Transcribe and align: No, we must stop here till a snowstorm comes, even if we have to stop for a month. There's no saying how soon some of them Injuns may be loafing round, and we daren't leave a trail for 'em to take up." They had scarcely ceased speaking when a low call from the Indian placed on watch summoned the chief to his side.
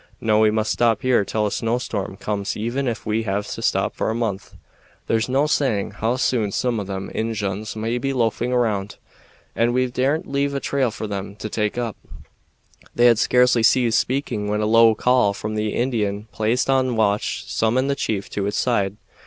No, 0.19 0.39
we 0.39 0.49
must 0.49 0.71
stop 0.71 1.03
here 1.03 1.23
till 1.23 1.45
a 1.45 1.51
snowstorm 1.51 2.17
comes, 2.17 2.57
even 2.57 2.87
if 2.87 3.05
we 3.05 3.21
have 3.21 3.45
to 3.49 3.61
stop 3.61 3.93
for 3.93 4.09
a 4.09 4.15
month. 4.15 4.55
There's 5.05 5.29
no 5.29 5.45
saying 5.45 5.91
how 5.91 6.15
soon 6.15 6.51
some 6.51 6.79
of 6.79 6.87
them 6.87 7.11
Injuns 7.13 7.75
may 7.75 7.99
be 7.99 8.11
loafing 8.11 8.51
round, 8.51 8.95
and 9.55 9.75
we 9.75 9.85
daren't 9.85 10.25
leave 10.27 10.55
a 10.55 10.59
trail 10.59 10.89
for 10.89 11.03
'em 11.13 11.35
to 11.35 11.49
take 11.49 11.77
up." 11.77 11.95
They 12.95 13.05
had 13.05 13.19
scarcely 13.19 13.61
ceased 13.61 13.99
speaking 13.99 14.47
when 14.47 14.59
a 14.61 14.65
low 14.65 14.95
call 14.95 15.35
from 15.35 15.53
the 15.53 15.75
Indian 15.75 16.27
placed 16.31 16.67
on 16.67 16.95
watch 16.95 17.43
summoned 17.45 17.87
the 17.87 17.95
chief 17.95 18.27
to 18.31 18.45
his 18.45 18.55
side. 18.55 18.97